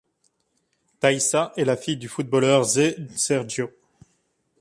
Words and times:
Thaíssa 0.99 1.53
est 1.57 1.63
la 1.63 1.77
fille 1.77 1.95
du 1.97 2.07
footballeur 2.07 2.63
Zé 2.63 2.97
Sérgio. 3.15 3.69